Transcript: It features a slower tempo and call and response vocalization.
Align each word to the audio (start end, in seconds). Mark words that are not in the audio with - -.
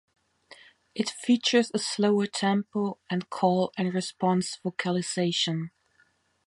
It 0.95 1.11
features 1.11 1.69
a 1.75 1.77
slower 1.77 2.25
tempo 2.25 2.97
and 3.11 3.29
call 3.29 3.71
and 3.77 3.93
response 3.93 4.57
vocalization. 4.63 5.69